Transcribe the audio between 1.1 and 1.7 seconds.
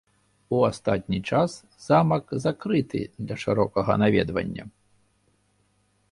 час